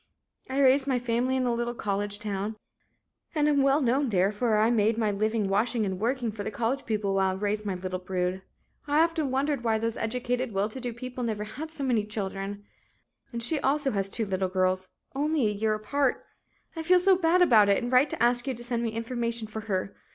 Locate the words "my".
0.87-0.97, 4.97-5.11, 7.67-7.75